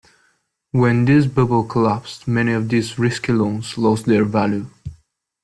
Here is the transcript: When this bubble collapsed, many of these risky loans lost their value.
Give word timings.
When 0.71 1.05
this 1.05 1.27
bubble 1.27 1.63
collapsed, 1.63 2.27
many 2.27 2.53
of 2.53 2.69
these 2.69 2.97
risky 2.97 3.33
loans 3.33 3.77
lost 3.77 4.07
their 4.07 4.25
value. 4.25 4.65